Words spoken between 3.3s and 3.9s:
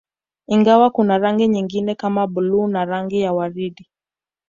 waridi